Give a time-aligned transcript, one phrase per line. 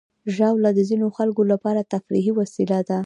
[0.35, 2.97] ژاوله د ځینو خلکو لپاره تفریحي وسیله ده.